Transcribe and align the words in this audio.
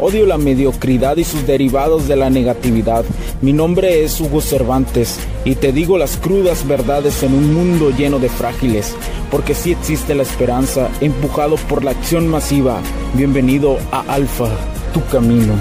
Odio 0.00 0.26
la 0.26 0.38
mediocridad 0.38 1.16
y 1.16 1.24
sus 1.24 1.44
derivados 1.44 2.06
de 2.06 2.14
la 2.14 2.30
negatividad. 2.30 3.04
Mi 3.42 3.52
nombre 3.52 4.04
es 4.04 4.20
Hugo 4.20 4.40
Cervantes 4.40 5.18
y 5.44 5.56
te 5.56 5.72
digo 5.72 5.98
las 5.98 6.16
crudas 6.16 6.68
verdades 6.68 7.24
en 7.24 7.34
un 7.34 7.52
mundo 7.52 7.90
lleno 7.90 8.20
de 8.20 8.28
frágiles, 8.28 8.94
porque 9.28 9.54
sí 9.54 9.72
existe 9.72 10.14
la 10.14 10.22
esperanza, 10.22 10.88
empujado 11.00 11.56
por 11.68 11.82
la 11.82 11.90
acción 11.90 12.28
masiva. 12.28 12.80
Bienvenido 13.14 13.78
a 13.90 14.02
Alfa, 14.02 14.48
tu 14.94 15.04
camino. 15.06 15.54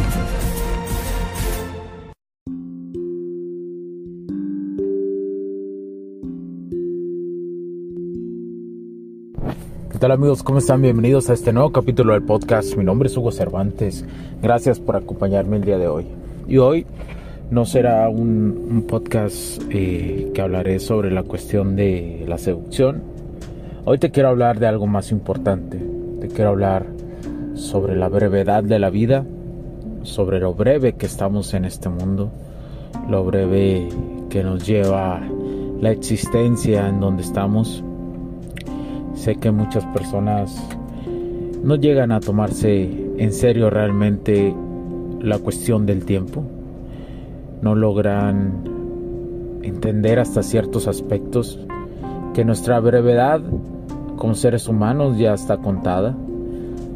¿Qué 9.97 10.01
tal 10.01 10.11
amigos? 10.11 10.43
¿Cómo 10.43 10.59
están? 10.59 10.83
Bienvenidos 10.83 11.27
a 11.27 11.33
este 11.33 11.51
nuevo 11.51 11.71
capítulo 11.71 12.13
del 12.13 12.21
podcast. 12.21 12.77
Mi 12.77 12.83
nombre 12.83 13.09
es 13.09 13.17
Hugo 13.17 13.31
Cervantes. 13.31 14.05
Gracias 14.43 14.79
por 14.79 14.95
acompañarme 14.95 15.57
el 15.57 15.63
día 15.63 15.79
de 15.79 15.87
hoy. 15.87 16.05
Y 16.47 16.59
hoy 16.59 16.85
no 17.49 17.65
será 17.65 18.07
un, 18.07 18.85
podcast 18.87 19.59
eh, 19.71 20.29
que 20.35 20.41
hablaré 20.41 20.77
sobre 20.77 21.09
la 21.09 21.23
cuestión 21.23 21.75
de 21.75 22.25
la 22.27 22.37
seducción. 22.37 23.01
Hoy 23.85 23.97
te 23.97 24.11
quiero 24.11 24.29
hablar 24.29 24.59
de 24.59 24.67
algo 24.67 24.85
más 24.85 25.11
importante. 25.11 25.81
Te 26.21 26.27
quiero 26.27 26.51
hablar 26.51 26.85
sobre 27.55 27.95
la 27.95 28.07
brevedad 28.07 28.63
de 28.63 28.77
la 28.77 28.91
vida, 28.91 29.25
sobre 30.03 30.39
lo 30.39 30.53
breve 30.53 30.93
que 30.93 31.07
estamos 31.07 31.55
en 31.55 31.65
este 31.65 31.89
mundo, 31.89 32.31
lo 33.09 33.23
breve 33.23 33.89
que 34.29 34.43
nos 34.43 34.63
lleva 34.63 35.23
la 35.81 35.89
existencia 35.89 36.87
en 36.87 36.99
donde 36.99 37.23
estamos 37.23 37.83
Sé 39.27 39.35
que 39.35 39.51
muchas 39.51 39.83
personas 39.87 40.57
no 41.61 41.75
llegan 41.75 42.13
a 42.13 42.21
tomarse 42.21 42.89
en 43.17 43.33
serio 43.33 43.69
realmente 43.69 44.55
la 45.19 45.37
cuestión 45.37 45.85
del 45.85 46.05
tiempo. 46.05 46.45
No 47.61 47.75
logran 47.75 48.63
entender 49.63 50.19
hasta 50.19 50.43
ciertos 50.43 50.87
aspectos 50.87 51.59
que 52.33 52.45
nuestra 52.45 52.79
brevedad 52.79 53.41
como 54.15 54.33
seres 54.33 54.69
humanos 54.69 55.17
ya 55.17 55.33
está 55.33 55.57
contada, 55.57 56.15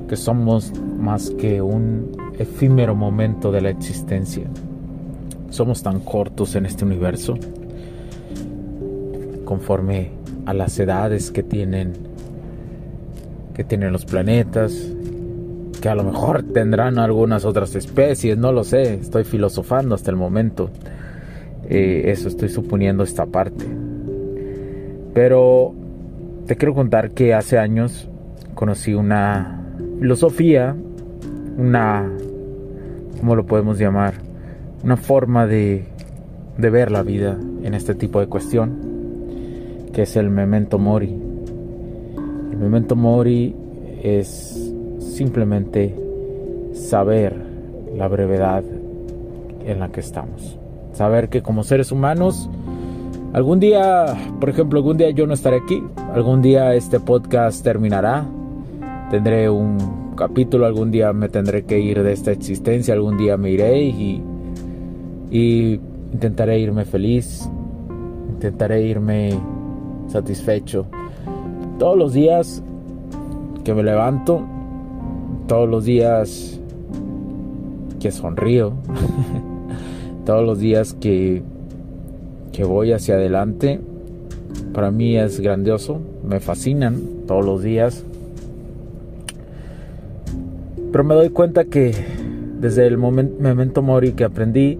que 0.08 0.16
somos 0.16 0.72
más 0.98 1.32
que 1.32 1.62
un 1.62 2.16
efímero 2.40 2.96
momento 2.96 3.52
de 3.52 3.59
la 3.59 3.72
existencia. 3.72 4.46
Somos 5.50 5.84
tan 5.84 6.00
cortos 6.00 6.56
en 6.56 6.66
este 6.66 6.86
universo 6.86 7.36
conforme 9.44 10.12
a 10.46 10.54
las 10.54 10.80
edades 10.80 11.30
que 11.30 11.44
tienen 11.44 12.11
que 13.62 13.67
tienen 13.67 13.94
los 13.94 14.06
planetas, 14.06 14.92
que 15.81 15.88
a 15.88 15.94
lo 15.94 16.04
mejor 16.04 16.42
tendrán 16.42 16.98
algunas 16.98 17.45
otras 17.45 17.76
especies, 17.76 18.36
no 18.36 18.52
lo 18.52 18.64
sé, 18.64 18.95
estoy 18.95 19.23
filosofando 19.23 19.94
hasta 19.94 20.09
el 20.09 20.18
momento. 20.18 20.72
Eh, 21.70 22.06
eso 22.06 22.28
estoy 22.28 22.50
suponiendo 22.50 23.03
esta 23.03 23.28
parte. 23.28 23.66
Pero 25.14 25.76
te 26.48 26.56
quiero 26.56 26.73
contar 26.73 27.12
que 27.12 27.36
hace 27.36 27.59
años 27.59 28.09
conocí 28.56 28.95
una 28.95 29.62
filosofía, 30.00 30.75
una, 31.56 32.09
¿cómo 33.19 33.36
lo 33.36 33.46
podemos 33.46 33.78
llamar? 33.78 34.16
Una 34.84 34.97
forma 34.97 35.46
de, 35.46 35.86
de 36.57 36.69
ver 36.72 36.90
la 36.90 37.03
vida 37.03 37.38
en 37.62 37.75
este 37.75 37.94
tipo 37.94 38.19
de 38.22 38.25
cuestión, 38.25 38.72
que 39.94 40.02
es 40.02 40.16
el 40.16 40.31
memento 40.31 40.80
mori 40.80 41.21
memento 42.62 42.96
mori 42.96 43.56
es 44.04 44.72
simplemente 45.00 45.96
saber 46.74 47.36
la 47.96 48.08
brevedad 48.08 48.64
en 49.66 49.80
la 49.80 49.90
que 49.90 50.00
estamos. 50.00 50.58
Saber 50.94 51.30
que 51.30 51.42
como 51.42 51.64
seres 51.64 51.92
humanos, 51.92 52.50
algún 53.34 53.60
día, 53.60 54.06
por 54.40 54.50
ejemplo, 54.50 54.80
algún 54.80 54.98
día 54.98 55.10
yo 55.12 55.26
no 55.28 55.34
estaré 55.34 55.58
aquí, 55.58 55.84
algún 56.14 56.42
día 56.42 56.74
este 56.76 57.00
podcast 57.00 57.64
terminará, 57.64 58.26
tendré 59.10 59.50
un 59.50 60.14
capítulo, 60.16 60.66
algún 60.66 60.92
día 60.92 61.14
me 61.14 61.30
tendré 61.30 61.64
que 61.64 61.80
ir 61.80 62.04
de 62.04 62.14
esta 62.14 62.32
existencia, 62.32 62.94
algún 62.94 63.18
día 63.18 63.38
me 63.38 63.52
iré 63.52 63.82
y, 63.84 64.22
y 65.32 65.80
intentaré 66.14 66.60
irme 66.60 66.86
feliz, 66.86 67.50
intentaré 68.30 68.84
irme 68.84 69.32
satisfecho 70.08 70.88
todos 71.81 71.97
los 71.97 72.14
días 72.14 72.62
que 73.64 73.74
me 73.74 73.81
levanto, 73.81 74.44
todos 75.47 75.68
los 75.68 75.84
días 75.84 76.59
que 78.00 78.12
sonrío, 78.12 78.74
todos 80.28 80.46
los 80.46 80.59
días 80.59 80.94
que, 80.94 81.42
que 82.52 82.64
voy 82.66 82.92
hacia 82.92 83.16
adelante, 83.16 83.80
para 84.74 84.92
mí 84.92 85.18
es 85.18 85.40
grandioso, 85.40 86.00
me 86.24 86.40
fascinan 86.40 87.02
todos 87.25 87.44
los 87.44 87.64
días. 87.64 88.06
Pero 90.92 91.03
me 91.03 91.16
doy 91.16 91.30
cuenta 91.30 91.66
que 91.66 91.96
desde 92.59 92.86
el 92.86 93.00
momento 93.00 93.81
mori 93.81 94.12
que 94.12 94.24
aprendí 94.24 94.78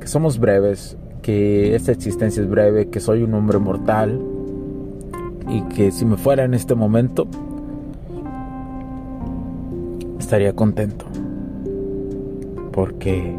que 0.00 0.08
somos 0.08 0.40
breves, 0.40 0.96
que 1.22 1.76
esta 1.76 1.92
existencia 1.92 2.42
es 2.42 2.50
breve, 2.50 2.88
que 2.88 2.98
soy 2.98 3.22
un 3.22 3.34
hombre 3.34 3.60
mortal, 3.60 4.33
y 5.48 5.62
que 5.62 5.90
si 5.90 6.04
me 6.04 6.16
fuera 6.16 6.44
en 6.44 6.54
este 6.54 6.74
momento 6.74 7.26
estaría 10.18 10.54
contento. 10.54 11.04
Porque 12.72 13.32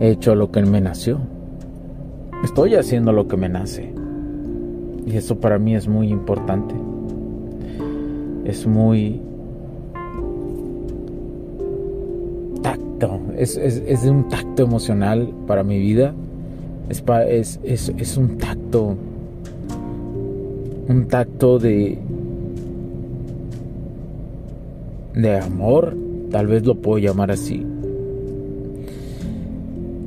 he 0.00 0.10
hecho 0.10 0.34
lo 0.34 0.50
que 0.50 0.62
me 0.62 0.80
nació. 0.80 1.18
Estoy 2.42 2.74
haciendo 2.74 3.12
lo 3.12 3.26
que 3.26 3.36
me 3.36 3.48
nace. 3.48 3.92
Y 5.06 5.16
eso 5.16 5.38
para 5.38 5.58
mí 5.58 5.74
es 5.74 5.88
muy 5.88 6.08
importante. 6.08 6.74
Es 8.44 8.66
muy 8.66 9.22
tacto. 12.62 13.20
Es, 13.36 13.56
es, 13.56 14.02
de 14.02 14.10
un 14.10 14.28
tacto 14.28 14.64
emocional 14.64 15.32
para 15.46 15.62
mi 15.62 15.78
vida. 15.78 16.12
Es, 16.90 17.02
es, 17.28 17.60
es, 17.62 17.92
es 17.96 18.16
un 18.18 18.36
tacto 18.36 18.96
un 20.88 21.06
tacto 21.08 21.58
de 21.58 21.98
de 25.14 25.38
amor, 25.38 25.96
tal 26.30 26.48
vez 26.48 26.66
lo 26.66 26.74
puedo 26.76 26.98
llamar 26.98 27.30
así. 27.30 27.64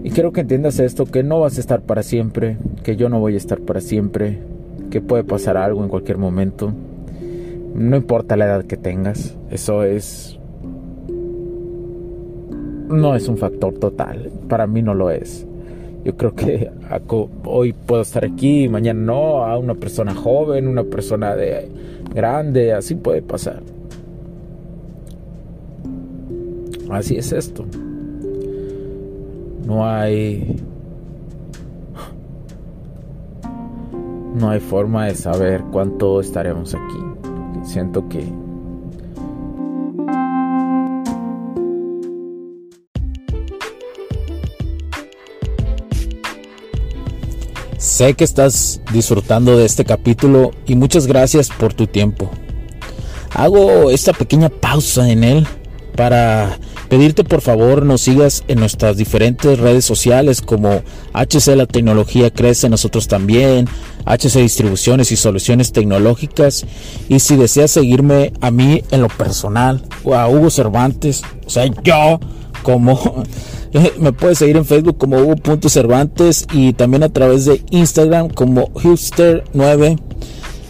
Y 0.04 0.10
quiero 0.12 0.32
que 0.32 0.42
entiendas 0.42 0.80
esto, 0.80 1.06
que 1.06 1.24
no 1.24 1.40
vas 1.40 1.58
a 1.58 1.62
estar 1.62 1.82
para 1.82 2.04
siempre, 2.04 2.58
que 2.84 2.96
yo 2.96 3.10
no 3.10 3.20
voy 3.20 3.34
a 3.34 3.38
estar 3.38 3.60
para 3.60 3.82
siempre, 3.82 4.40
que 4.90 5.02
puede 5.02 5.24
pasar 5.24 5.58
algo 5.58 5.84
en 5.84 5.90
cualquier 5.90 6.18
momento. 6.18 6.74
No 7.74 7.96
importa 7.96 8.38
la 8.38 8.46
edad 8.46 8.66
que 8.66 8.78
tengas, 8.78 9.38
eso 9.50 9.84
es 9.84 10.40
no 12.90 13.16
es 13.16 13.28
un 13.28 13.38
factor 13.38 13.74
total, 13.74 14.32
para 14.48 14.68
mí 14.68 14.82
no 14.82 14.94
lo 14.94 15.12
es. 15.12 15.47
Yo 16.08 16.16
creo 16.16 16.34
que 16.34 16.72
hoy 17.44 17.74
puedo 17.74 18.02
estar 18.02 18.24
aquí, 18.24 18.70
mañana 18.70 19.02
no, 19.02 19.44
a 19.44 19.58
una 19.58 19.76
persona 19.76 20.16
joven, 20.16 20.70
una 20.70 20.86
persona 20.86 21.36
de 21.36 21.70
grande, 22.16 22.72
así 22.72 22.96
puede 22.96 23.22
pasar. 23.22 23.62
Así 26.90 27.18
es 27.18 27.34
esto. 27.34 27.66
No 29.66 29.86
hay 29.86 30.56
no 34.34 34.50
hay 34.50 34.62
forma 34.62 35.08
de 35.08 35.16
saber 35.16 35.62
cuánto 35.74 36.22
estaremos 36.22 36.74
aquí. 36.74 37.04
Siento 37.64 38.08
que 38.08 38.24
Sé 47.78 48.16
que 48.16 48.24
estás 48.24 48.82
disfrutando 48.92 49.56
de 49.56 49.66
este 49.66 49.86
capítulo 49.86 50.52
y 50.66 50.76
muchas 50.76 51.06
gracias 51.06 51.50
por 51.50 51.74
tu 51.74 51.86
tiempo. 51.86 52.32
Hago 53.34 53.92
esta 53.92 54.14
pequeña 54.14 54.50
pausa 54.50 55.10
en 55.12 55.24
él 55.24 55.48
para 55.96 56.58
pedirte 56.90 57.24
por 57.24 57.42
favor 57.42 57.84
nos 57.86 58.02
sigas 58.02 58.44
en 58.48 58.60
nuestras 58.60 58.98
diferentes 58.98 59.60
redes 59.60 59.84
sociales 59.84 60.42
como 60.42 60.82
HC 61.14 61.56
La 61.56 61.66
Tecnología 61.66 62.32
Crece, 62.32 62.70
nosotros 62.70 63.08
también, 63.08 63.68
HC 64.06 64.40
Distribuciones 64.40 65.12
y 65.12 65.18
Soluciones 65.18 65.72
Tecnológicas. 65.72 66.66
Y 67.10 67.20
si 67.20 67.36
deseas 67.36 67.72
seguirme 67.72 68.34
a 68.42 68.50
mí 68.52 68.84
en 68.90 69.02
lo 69.02 69.10
personal, 69.10 69.84
o 70.04 70.16
a 70.16 70.28
Hugo 70.28 70.50
Cervantes, 70.50 71.24
o 71.46 71.50
sea, 71.50 71.66
yo 71.84 72.20
como 72.64 73.24
me 74.00 74.14
puedes 74.14 74.38
seguir 74.40 74.58
en 74.58 74.66
Facebook 74.66 74.98
como 74.98 75.18
Hugo.cervantes 75.18 76.48
y 76.52 76.74
también 76.74 77.04
a 77.04 77.10
través 77.10 77.46
de 77.46 77.64
Instagram 77.70 78.30
como 78.30 78.68
Hipster9. 78.74 80.00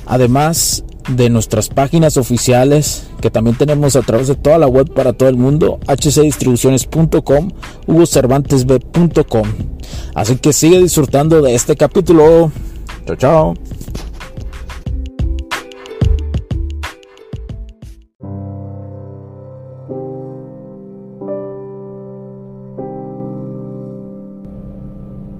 Además 0.05 0.83
de 1.09 1.29
nuestras 1.29 1.69
páginas 1.69 2.17
oficiales 2.17 3.07
que 3.21 3.31
también 3.31 3.57
tenemos 3.57 3.95
a 3.95 4.01
través 4.01 4.27
de 4.27 4.35
toda 4.35 4.57
la 4.57 4.67
web 4.67 4.93
para 4.93 5.13
todo 5.13 5.29
el 5.29 5.37
mundo, 5.37 5.79
hcdistribuciones.com, 5.87 7.51
hugocervantesb.com. 7.87 9.47
Así 10.13 10.35
que 10.37 10.53
sigue 10.53 10.81
disfrutando 10.81 11.41
de 11.41 11.55
este 11.55 11.75
capítulo. 11.75 12.51
Chao, 13.05 13.15
chao. 13.15 13.53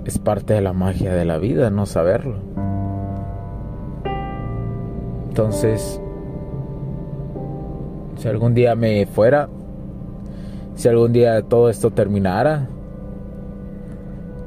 Es 0.07 0.18
parte 0.19 0.54
de 0.54 0.62
la 0.62 0.71
magia 0.71 1.13
de 1.13 1.25
la 1.25 1.38
vida 1.38 1.69
no 1.69 1.86
saberlo. 1.86 2.38
Entonces, 5.27 6.01
si 8.15 8.27
algún 8.30 8.54
día 8.54 8.74
me 8.75 9.06
fuera, 9.06 9.50
si 10.75 10.88
algún 10.88 11.12
día 11.12 11.42
todo 11.42 11.69
esto 11.69 11.92
terminara 11.92 12.69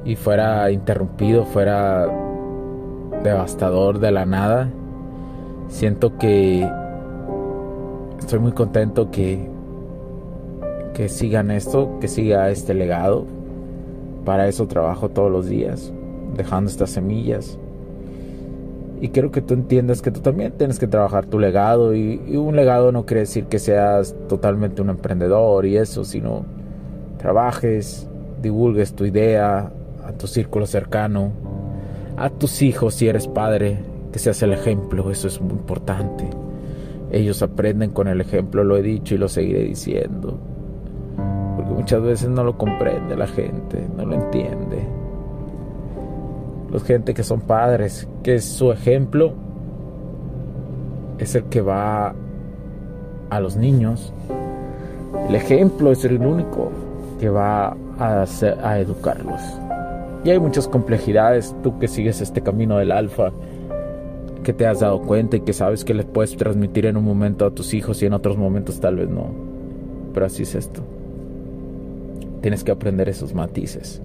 y 0.07 0.17
fuera 0.17 0.71
interrumpido, 0.71 1.45
fuera 1.45 2.07
devastador 3.23 3.99
de 3.99 4.13
la 4.13 4.25
nada, 4.25 4.71
siento 5.69 6.17
que 6.17 6.67
estoy 8.19 8.39
muy 8.39 8.53
contento 8.53 9.11
que 9.11 9.51
que 10.95 11.09
sigan 11.09 11.51
esto, 11.51 11.99
que 12.01 12.09
siga 12.09 12.49
este 12.49 12.75
legado. 12.75 13.27
Para 14.25 14.49
eso 14.49 14.67
trabajo 14.67 15.09
todos 15.09 15.31
los 15.31 15.49
días, 15.49 15.93
dejando 16.37 16.71
estas 16.71 16.91
semillas 16.91 17.59
y 19.01 19.09
quiero 19.09 19.31
que 19.31 19.41
tú 19.41 19.55
entiendas 19.55 20.03
que 20.03 20.11
tú 20.11 20.21
también 20.21 20.53
tienes 20.53 20.79
que 20.79 20.87
trabajar 20.87 21.25
tu 21.25 21.39
legado 21.39 21.95
y, 21.95 22.37
un 22.37 22.55
legado 22.55 22.93
no 22.93 23.07
quiere 23.07 23.21
decir 23.21 23.47
que 23.47 23.59
seas 23.59 24.15
totalmente 24.29 24.83
un 24.83 24.91
emprendedor 24.91 25.65
y 25.65 25.79
eso, 25.79 26.05
sino 26.05 26.45
trabajes, 27.19 28.07
divulgues 28.43 28.93
tu 28.93 29.07
idea 29.07 29.73
a 30.05 30.13
tu 30.13 30.27
círculo 30.27 30.67
cercano, 30.67 31.33
a 32.19 32.29
tus 32.29 32.61
hijos 32.61 32.95
si 32.95 33.09
eres 33.09 33.27
padre, 33.27 33.79
que 34.13 34.19
seas 34.19 34.43
el 34.43 34.53
ejemplo, 34.53 35.11
eso 35.11 35.29
es 35.29 35.41
muy 35.41 35.53
importante. 35.53 36.29
Ellos 37.11 37.43
aprenden 37.43 37.91
con 37.91 38.07
el 38.07 38.21
ejemplo, 38.21 38.65
lo 38.65 38.77
he 38.77 38.83
dicho 38.83 39.15
y 39.15 39.19
lo 39.19 39.29
seguiré 39.29 39.63
diciendo. 39.63 40.39
Muchas 41.81 42.03
veces 42.03 42.29
no 42.29 42.45
lo 42.45 42.57
comprende 42.57 43.17
la 43.17 43.27
gente, 43.27 43.89
no 43.97 44.05
lo 44.05 44.15
entiende 44.15 45.01
los 46.71 46.85
gente 46.85 47.15
que 47.15 47.23
son 47.23 47.41
padres, 47.41 48.09
que 48.23 48.39
su 48.41 48.71
ejemplo 48.73 49.33
es 51.19 51.35
el 51.35 51.45
que 51.45 51.61
va 51.61 52.15
a 53.29 53.41
los 53.41 53.57
niños. 53.57 54.13
El 55.29 55.35
ejemplo 55.35 55.91
es 55.91 56.05
el 56.05 56.19
único 56.19 56.71
que 57.19 57.29
va 57.29 57.77
a, 57.99 58.25
a 58.63 58.79
educarlos. 58.79 59.41
Y 60.25 60.31
hay 60.31 60.39
muchas 60.39 60.69
complejidades, 60.69 61.55
tú 61.63 61.79
que 61.79 61.89
sigues 61.89 62.21
este 62.21 62.43
camino 62.43 62.79
del 62.79 62.93
alfa, 62.93 63.33
que 64.45 64.53
te 64.53 64.67
has 64.67 64.81
dado 64.81 65.03
cuenta 65.03 65.37
y 65.37 65.41
que 65.41 65.53
sabes 65.53 65.85
que 65.85 65.95
les 65.95 66.07
puedes 66.07 66.37
transmitir 66.37 66.87
en 66.87 66.97
un 66.97 67.05
momento 67.05 67.47
a 67.47 67.51
tus 67.51 67.75
hijos 67.75 68.03
y 68.03 68.07
en 68.07 68.13
otros 68.13 68.39
momentos 68.39 68.81
tal 68.81 68.97
vez 68.97 69.09
no. 69.09 69.27
Pero 70.15 70.27
así 70.27 70.45
es 70.45 70.55
esto. 70.55 70.83
Tienes 72.41 72.65
que 72.65 72.73
aprender 72.73 73.09
esos 73.09 73.35
matices. 73.35 74.01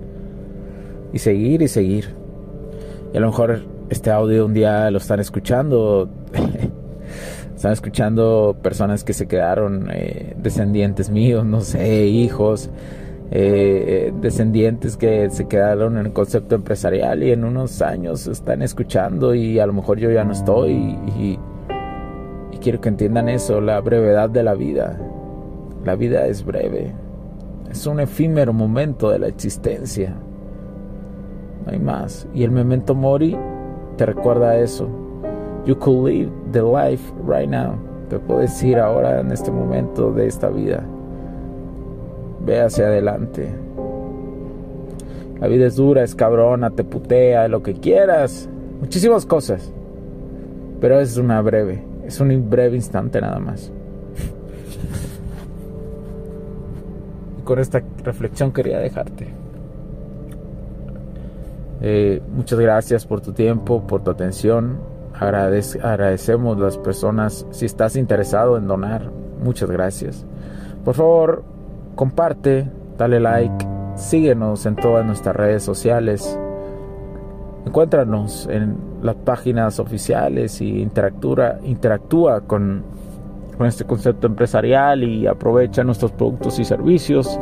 Y 1.14 1.20
seguir 1.20 1.62
y 1.62 1.68
seguir. 1.68 2.10
Y 3.14 3.18
a 3.18 3.20
lo 3.20 3.28
mejor 3.28 3.62
este 3.90 4.12
audio 4.12 4.46
un 4.46 4.54
día 4.54 4.90
lo 4.92 4.98
están 4.98 5.20
escuchando. 5.20 6.10
están 7.56 7.72
escuchando 7.72 8.58
personas 8.62 9.04
que 9.04 9.14
se 9.14 9.28
quedaron 9.28 9.90
eh, 9.92 10.36
descendientes 10.38 11.10
míos, 11.10 11.46
no 11.46 11.62
sé, 11.62 12.06
hijos, 12.06 12.70
eh, 13.32 14.12
descendientes 14.22 14.98
que 14.98 15.30
se 15.30 15.48
quedaron 15.48 15.98
en 15.98 16.08
el 16.08 16.14
concepto 16.14 16.56
empresarial 16.56 17.24
y 17.24 17.32
en 17.32 17.46
unos 17.46 17.82
años 17.82 18.28
están 18.28 18.62
escuchando 18.62 19.34
y 19.34 19.60
a 19.60 19.66
lo 19.66 19.74
mejor 19.74 20.00
yo 20.00 20.12
ya 20.12 20.24
no 20.24 20.34
estoy 20.34 20.98
y 21.18 21.40
quiero 22.66 22.82
que 22.82 22.90
entiendan 22.90 23.30
eso, 23.30 23.62
la 23.62 23.80
brevedad 23.80 24.28
de 24.28 24.42
la 24.42 24.56
vida. 24.56 25.00
La 25.84 25.96
vida 25.96 26.26
es 26.26 26.44
breve, 26.44 26.96
es 27.76 27.88
un 27.88 28.00
efímero 28.00 28.54
momento 28.54 29.10
de 29.10 29.20
la 29.20 29.28
existencia 29.28 30.16
no 31.66 31.72
hay 31.72 31.80
más. 31.80 32.28
Y 32.34 32.44
el 32.44 32.52
memento 32.52 32.96
mori 32.96 33.38
te 33.98 34.06
recuerda 34.06 34.58
eso. 34.58 34.88
You 35.66 35.78
could 35.78 36.08
live 36.08 36.32
the 36.52 36.62
life 36.62 37.04
right 37.26 37.50
now. 37.50 37.76
Te 38.10 38.20
puedes 38.20 38.62
ir 38.64 38.78
ahora 38.78 39.20
en 39.20 39.32
este 39.32 39.52
momento 39.52 40.12
de 40.12 40.28
esta 40.28 40.50
vida. 40.50 40.84
Ve 42.46 42.62
hacia 42.62 42.86
adelante. 42.86 43.50
La 45.40 45.48
vida 45.48 45.66
es 45.66 45.76
dura, 45.76 46.04
es 46.04 46.14
cabrona, 46.14 46.70
te 46.70 46.84
putea, 46.84 47.48
lo 47.48 47.64
que 47.64 47.74
quieras. 47.74 48.48
Muchísimas 48.80 49.26
cosas. 49.26 49.74
Pero 50.80 51.00
es 51.00 51.18
una 51.18 51.42
breve, 51.42 51.84
es 52.06 52.20
un 52.20 52.50
breve 52.50 52.76
instante 52.76 53.20
nada 53.20 53.40
más. 53.40 53.72
Con 57.46 57.60
esta 57.60 57.82
reflexión 58.04 58.52
quería 58.52 58.80
dejarte. 58.80 59.34
Eh, 61.82 62.22
muchas 62.34 62.60
gracias 62.60 63.06
por 63.06 63.22
tu 63.22 63.32
tiempo, 63.32 63.86
por 63.88 64.04
tu 64.04 64.12
atención. 64.12 64.80
agradecemos 65.14 66.60
las 66.60 66.78
personas. 66.78 67.46
Si 67.52 67.66
estás 67.66 67.96
interesado 67.96 68.58
en 68.58 68.68
donar, 68.68 69.10
muchas 69.42 69.70
gracias. 69.72 70.26
Por 70.84 70.96
favor, 70.96 71.44
comparte, 71.96 72.68
dale 72.98 73.20
like, 73.20 73.66
síguenos 73.96 74.66
en 74.66 74.76
todas 74.76 75.06
nuestras 75.06 75.36
redes 75.36 75.64
sociales. 75.64 76.38
Encuéntranos 77.66 78.48
en 78.52 78.78
las 79.02 79.16
páginas 79.16 79.80
oficiales 79.80 80.62
y 80.62 80.82
interactúa, 80.82 81.60
interactúa 81.64 82.42
con, 82.42 82.84
con 83.56 83.68
este 83.68 83.86
concepto 83.86 84.28
empresarial 84.28 85.04
y 85.04 85.28
aprovecha 85.28 85.84
nuestros 85.84 86.12
productos 86.12 86.60
y 86.60 86.66
servicios 86.66 87.40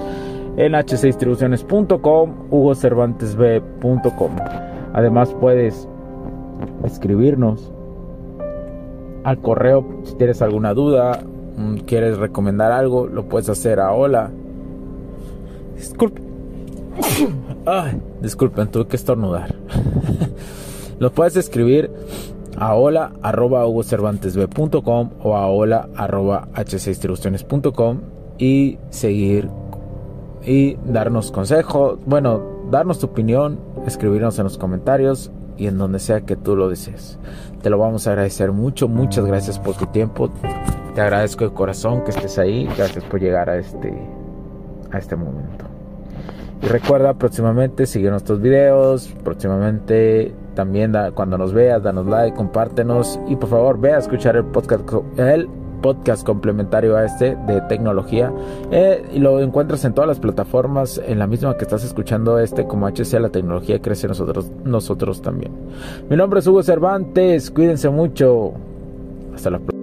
en 0.57 0.73
hcdistribuciones.com, 0.73 2.47
hugocervantesb.com. 2.51 4.35
Además 4.93 5.35
puedes 5.39 5.87
escribirnos 6.83 7.71
al 9.23 9.39
correo 9.39 10.01
si 10.03 10.15
tienes 10.15 10.41
alguna 10.41 10.73
duda, 10.73 11.21
mm, 11.57 11.77
quieres 11.79 12.17
recomendar 12.17 12.71
algo, 12.71 13.07
lo 13.07 13.27
puedes 13.27 13.49
hacer 13.49 13.79
a 13.79 13.91
hola. 13.93 14.31
Disculpen. 15.75 16.23
disculpen, 18.21 18.67
tuve 18.67 18.87
que 18.87 18.95
estornudar. 18.95 19.55
lo 20.99 21.11
puedes 21.11 21.35
escribir 21.35 21.89
a 22.57 22.75
hola 22.75 23.11
arroba 23.21 23.65
hugocervantesb.com 23.65 25.09
o 25.21 25.35
a 25.35 25.47
hola 25.47 25.89
arroba 25.95 26.47
hcdistribuciones.com 26.53 28.01
y 28.37 28.77
seguir 28.89 29.49
y 30.45 30.77
darnos 30.85 31.31
consejo, 31.31 31.97
bueno, 32.05 32.41
darnos 32.69 32.99
tu 32.99 33.07
opinión, 33.07 33.59
escribirnos 33.85 34.37
en 34.39 34.45
los 34.45 34.57
comentarios 34.57 35.31
y 35.57 35.67
en 35.67 35.77
donde 35.77 35.99
sea 35.99 36.21
que 36.21 36.35
tú 36.35 36.55
lo 36.55 36.69
desees. 36.69 37.19
Te 37.61 37.69
lo 37.69 37.77
vamos 37.77 38.07
a 38.07 38.11
agradecer 38.11 38.51
mucho, 38.51 38.87
muchas 38.87 39.25
gracias 39.25 39.59
por 39.59 39.75
tu 39.75 39.85
tiempo. 39.87 40.29
Te 40.95 41.01
agradezco 41.01 41.45
de 41.45 41.53
corazón 41.53 42.03
que 42.03 42.11
estés 42.11 42.37
ahí, 42.37 42.67
gracias 42.77 43.03
por 43.05 43.19
llegar 43.19 43.49
a 43.49 43.57
este 43.57 43.93
a 44.91 44.97
este 44.97 45.15
momento. 45.15 45.65
Y 46.61 46.67
recuerda 46.67 47.13
próximamente 47.13 47.85
sigue 47.85 48.09
nuestros 48.09 48.41
videos, 48.41 49.13
próximamente 49.23 50.33
también 50.53 50.93
cuando 51.13 51.37
nos 51.37 51.53
veas, 51.53 51.83
danos 51.83 52.05
like, 52.05 52.35
compártenos 52.35 53.19
y 53.27 53.35
por 53.35 53.49
favor 53.49 53.79
ve 53.79 53.93
a 53.93 53.97
escuchar 53.97 54.35
el 54.35 54.45
podcast 54.45 54.83
el 55.17 55.49
podcast 55.83 56.25
complementario 56.25 56.95
a 56.95 57.05
este 57.05 57.35
de 57.45 57.61
tecnología. 57.61 58.31
Eh, 58.71 59.03
lo 59.17 59.41
encuentras 59.41 59.85
en 59.85 59.93
todas 59.93 60.07
las 60.07 60.19
plataformas, 60.19 60.99
en 61.05 61.19
la 61.19 61.27
misma 61.27 61.55
que 61.57 61.65
estás 61.65 61.83
escuchando 61.83 62.39
este, 62.39 62.65
como 62.65 62.87
HC 62.87 63.19
La 63.19 63.29
Tecnología 63.29 63.79
Crece 63.79 64.07
nosotros, 64.07 64.49
nosotros 64.63 65.21
también. 65.21 65.51
Mi 66.09 66.15
nombre 66.15 66.39
es 66.39 66.47
Hugo 66.47 66.63
Cervantes, 66.63 67.51
cuídense 67.51 67.89
mucho. 67.89 68.53
Hasta 69.35 69.51
la 69.51 69.57
próxima. 69.57 69.82